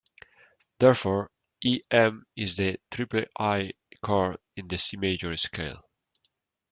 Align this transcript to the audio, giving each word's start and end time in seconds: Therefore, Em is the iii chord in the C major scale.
Therefore, 0.79 1.29
Em 1.91 2.25
is 2.35 2.57
the 2.57 2.79
iii 3.39 3.73
chord 4.01 4.37
in 4.55 4.67
the 4.67 4.79
C 4.79 4.97
major 4.97 5.37
scale. 5.37 5.87